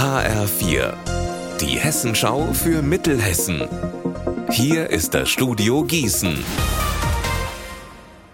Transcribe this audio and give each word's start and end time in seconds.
HR4, 0.00 0.94
die 1.60 1.78
Hessenschau 1.78 2.54
für 2.54 2.80
Mittelhessen. 2.80 3.68
Hier 4.50 4.88
ist 4.88 5.12
das 5.12 5.28
Studio 5.28 5.84
Gießen. 5.84 6.42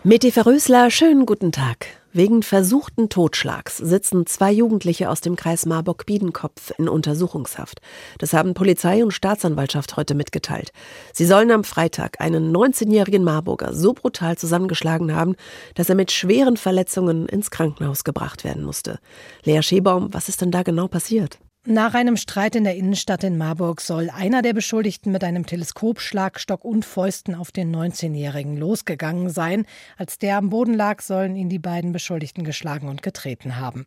Meti 0.05 0.31
Verrösler, 0.31 0.93
schönen 0.93 1.27
guten 1.27 1.51
Tag. 1.51 1.89
Wegen 2.13 2.45
versuchten 2.45 3.09
Totschlags 3.09 3.79
sitzen 3.79 4.27
zwei 4.27 4.53
Jugendliche 4.53 5.11
aus 5.11 5.23
dem 5.23 5.35
Kreis 5.35 5.67
Marburg-Biedenkopf 5.67 6.73
in 6.79 6.89
Untersuchungshaft. 6.89 7.81
Das 8.19 8.33
haben 8.33 8.55
Polizei 8.55 9.03
und 9.03 9.11
Staatsanwaltschaft 9.11 9.97
heute 9.97 10.15
mitgeteilt. 10.15 10.71
Sie 11.13 11.27
sollen 11.27 11.51
am 11.51 11.65
Freitag 11.65 12.21
einen 12.21 12.57
19-jährigen 12.57 13.25
Marburger 13.25 13.75
so 13.75 13.93
brutal 13.93 14.39
zusammengeschlagen 14.39 15.17
haben, 15.17 15.35
dass 15.75 15.89
er 15.89 15.97
mit 15.97 16.13
schweren 16.13 16.57
Verletzungen 16.57 17.27
ins 17.27 17.51
Krankenhaus 17.51 18.05
gebracht 18.05 18.45
werden 18.45 18.63
musste. 18.63 19.01
Lea 19.43 19.63
Schebaum, 19.63 20.15
was 20.15 20.29
ist 20.29 20.41
denn 20.41 20.53
da 20.53 20.63
genau 20.63 20.87
passiert? 20.87 21.41
Nach 21.69 21.95
einem 21.95 22.17
Streit 22.17 22.55
in 22.55 22.63
der 22.63 22.77
Innenstadt 22.77 23.25
in 23.25 23.37
Marburg 23.37 23.81
soll 23.81 24.09
einer 24.09 24.41
der 24.41 24.53
Beschuldigten 24.53 25.11
mit 25.11 25.25
einem 25.25 25.47
Teleskop, 25.47 26.01
Schlagstock 26.01 26.65
und 26.65 26.85
Fäusten 26.85 27.35
auf 27.35 27.51
den 27.51 27.75
19-Jährigen 27.75 28.57
losgegangen 28.57 29.31
sein. 29.31 29.67
Als 29.97 30.21
der 30.21 30.37
am 30.37 30.51
Boden 30.51 30.75
lag, 30.75 31.03
sollen 31.03 31.35
ihn 31.35 31.49
die 31.49 31.59
beiden 31.59 31.91
Beschuldigten 31.91 32.45
geschlagen 32.45 32.89
und 32.89 33.03
getreten 33.03 33.57
haben. 33.57 33.85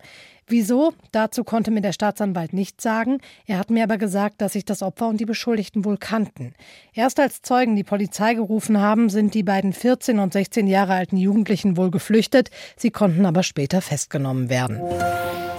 Wieso? 0.50 0.94
Dazu 1.12 1.44
konnte 1.44 1.70
mir 1.70 1.82
der 1.82 1.94
Staatsanwalt 1.94 2.54
nichts 2.54 2.82
sagen. 2.82 3.20
Er 3.46 3.60
hat 3.60 3.70
mir 3.70 3.84
aber 3.84 4.00
gesagt, 4.00 4.42
dass 4.42 4.54
sich 4.54 4.66
das 4.66 4.82
Opfer 4.82 5.08
und 5.08 5.20
die 5.20 5.26
Beschuldigten 5.26 5.86
wohl 5.86 5.98
kannten. 5.98 6.54
Erst 6.94 7.20
als 7.20 7.44
Zeugen 7.44 7.76
die 7.76 7.84
Polizei 7.84 8.34
gerufen 8.34 8.82
haben, 8.82 9.10
sind 9.10 9.36
die 9.36 9.44
beiden 9.44 9.74
14 9.74 10.18
und 10.18 10.34
16 10.34 10.66
Jahre 10.66 10.94
alten 10.94 11.18
Jugendlichen 11.18 11.78
wohl 11.78 11.92
geflüchtet. 11.92 12.50
Sie 12.76 12.90
konnten 12.90 13.28
aber 13.28 13.44
später 13.44 13.80
festgenommen 13.82 14.50
werden. 14.50 14.82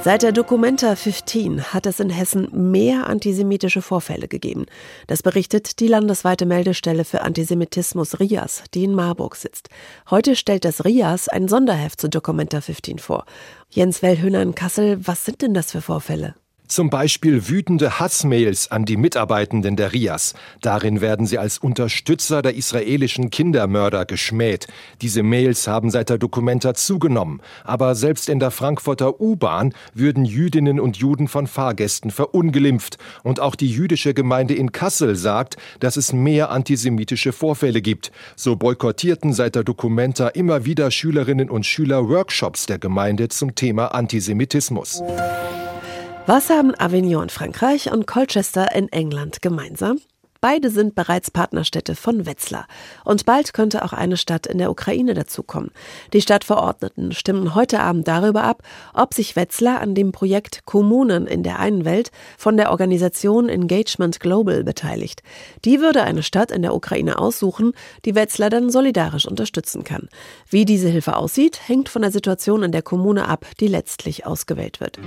Seit 0.02 0.22
der 0.22 0.32
Documenta 0.32 0.96
15 0.96 1.74
hat 1.74 1.84
es 1.84 2.00
in 2.00 2.08
Hessen 2.08 2.70
mehr 2.70 3.06
antisemitische 3.06 3.82
Vorfälle 3.82 4.28
gegeben. 4.28 4.64
Das 5.08 5.22
berichtet 5.22 5.78
die 5.78 5.88
landesweite 5.88 6.46
Meldestelle 6.46 7.04
für 7.04 7.20
Antisemitismus 7.20 8.18
RIAS, 8.18 8.62
die 8.72 8.84
in 8.84 8.94
Marburg 8.94 9.36
sitzt. 9.36 9.68
Heute 10.08 10.36
stellt 10.36 10.64
das 10.64 10.86
RIAS 10.86 11.28
ein 11.28 11.48
Sonderheft 11.48 12.00
zu 12.00 12.08
Documenta 12.08 12.62
15 12.62 12.98
vor. 12.98 13.26
Jens 13.72 14.02
Wellhöhner 14.02 14.42
in 14.42 14.56
Kassel, 14.56 15.06
was 15.06 15.24
sind 15.24 15.42
denn 15.42 15.54
das 15.54 15.70
für 15.70 15.80
Vorfälle? 15.80 16.34
Zum 16.70 16.88
Beispiel 16.88 17.48
wütende 17.48 17.98
Hassmails 17.98 18.70
an 18.70 18.84
die 18.84 18.96
Mitarbeitenden 18.96 19.74
der 19.74 19.92
RIAS. 19.92 20.34
Darin 20.62 21.00
werden 21.00 21.26
sie 21.26 21.36
als 21.36 21.58
Unterstützer 21.58 22.42
der 22.42 22.54
israelischen 22.54 23.30
Kindermörder 23.30 24.06
geschmäht. 24.06 24.68
Diese 25.02 25.24
Mails 25.24 25.66
haben 25.66 25.90
seit 25.90 26.10
der 26.10 26.18
Dokumenta 26.18 26.74
zugenommen. 26.74 27.42
Aber 27.64 27.96
selbst 27.96 28.28
in 28.28 28.38
der 28.38 28.52
Frankfurter 28.52 29.20
U-Bahn 29.20 29.74
würden 29.94 30.24
Jüdinnen 30.24 30.78
und 30.78 30.96
Juden 30.96 31.26
von 31.26 31.48
Fahrgästen 31.48 32.12
verunglimpft. 32.12 32.98
Und 33.24 33.40
auch 33.40 33.56
die 33.56 33.68
jüdische 33.68 34.14
Gemeinde 34.14 34.54
in 34.54 34.70
Kassel 34.70 35.16
sagt, 35.16 35.56
dass 35.80 35.96
es 35.96 36.12
mehr 36.12 36.52
antisemitische 36.52 37.32
Vorfälle 37.32 37.82
gibt. 37.82 38.12
So 38.36 38.54
boykottierten 38.54 39.32
seit 39.32 39.56
der 39.56 39.64
Dokumenta 39.64 40.28
immer 40.28 40.64
wieder 40.64 40.92
Schülerinnen 40.92 41.50
und 41.50 41.66
Schüler 41.66 42.08
Workshops 42.08 42.66
der 42.66 42.78
Gemeinde 42.78 43.28
zum 43.28 43.56
Thema 43.56 43.88
Antisemitismus. 43.88 45.02
Was 46.32 46.48
haben 46.48 46.76
Avignon 46.78 47.24
in 47.24 47.28
Frankreich 47.28 47.90
und 47.90 48.06
Colchester 48.06 48.72
in 48.72 48.88
England 48.92 49.42
gemeinsam? 49.42 49.98
Beide 50.40 50.70
sind 50.70 50.94
bereits 50.94 51.32
Partnerstädte 51.32 51.96
von 51.96 52.24
Wetzlar. 52.24 52.68
Und 53.04 53.26
bald 53.26 53.52
könnte 53.52 53.84
auch 53.84 53.92
eine 53.92 54.16
Stadt 54.16 54.46
in 54.46 54.58
der 54.58 54.70
Ukraine 54.70 55.14
dazukommen. 55.14 55.72
Die 56.12 56.20
Stadtverordneten 56.20 57.10
stimmen 57.10 57.56
heute 57.56 57.80
Abend 57.80 58.06
darüber 58.06 58.44
ab, 58.44 58.62
ob 58.94 59.12
sich 59.12 59.34
Wetzlar 59.34 59.80
an 59.80 59.96
dem 59.96 60.12
Projekt 60.12 60.64
Kommunen 60.66 61.26
in 61.26 61.42
der 61.42 61.58
einen 61.58 61.84
Welt 61.84 62.12
von 62.38 62.56
der 62.56 62.70
Organisation 62.70 63.48
Engagement 63.48 64.20
Global 64.20 64.62
beteiligt. 64.62 65.24
Die 65.64 65.80
würde 65.80 66.04
eine 66.04 66.22
Stadt 66.22 66.52
in 66.52 66.62
der 66.62 66.76
Ukraine 66.76 67.18
aussuchen, 67.18 67.72
die 68.04 68.14
Wetzlar 68.14 68.50
dann 68.50 68.70
solidarisch 68.70 69.26
unterstützen 69.26 69.82
kann. 69.82 70.08
Wie 70.48 70.64
diese 70.64 70.90
Hilfe 70.90 71.16
aussieht, 71.16 71.58
hängt 71.66 71.88
von 71.88 72.02
der 72.02 72.12
Situation 72.12 72.62
in 72.62 72.70
der 72.70 72.82
Kommune 72.82 73.26
ab, 73.26 73.46
die 73.58 73.66
letztlich 73.66 74.26
ausgewählt 74.26 74.78
wird. 74.78 75.00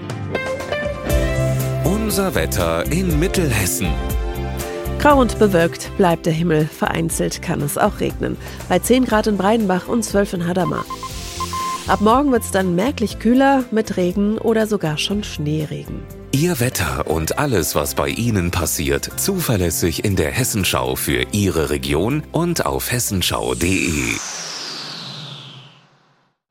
Unser 2.03 2.36
Wetter 2.36 2.91
in 2.91 3.18
Mittelhessen. 3.18 3.88
Grau 5.00 5.22
und 5.22 5.40
bewölkt 5.40 5.90
bleibt 5.96 6.25
der 6.25 6.34
Himmel, 6.34 6.68
vereinzelt 6.68 7.41
kann 7.41 7.62
es 7.62 7.78
auch 7.78 8.02
regnen. 8.02 8.36
Bei 8.68 8.78
10 8.78 9.06
Grad 9.06 9.28
in 9.28 9.38
Breidenbach 9.38 9.88
und 9.88 10.03
12 10.03 10.34
in 10.34 10.46
Hadamar. 10.46 10.84
Ab 11.88 12.02
morgen 12.02 12.34
wird 12.34 12.44
es 12.44 12.52
dann 12.52 12.75
merklich 12.75 13.19
kühler 13.19 13.64
mit 13.72 13.96
Regen 13.96 14.38
oder 14.38 14.68
sogar 14.68 14.97
schon 14.97 15.24
Schneeregen. 15.24 16.03
Ihr 16.34 16.59
Wetter 16.59 17.08
und 17.09 17.40
alles, 17.40 17.74
was 17.74 17.96
bei 17.96 18.09
Ihnen 18.09 18.52
passiert, 18.52 19.09
zuverlässig 19.16 20.03
in 20.03 20.18
der 20.18 20.31
Hessenschau 20.31 20.97
für 20.97 21.25
Ihre 21.31 21.70
Region 21.70 22.24
und 22.34 22.66
auf 22.66 22.91
hessenschau.de. 22.91 24.18